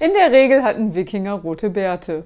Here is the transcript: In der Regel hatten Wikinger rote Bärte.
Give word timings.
In 0.00 0.14
der 0.14 0.32
Regel 0.32 0.62
hatten 0.62 0.94
Wikinger 0.94 1.34
rote 1.34 1.68
Bärte. 1.68 2.24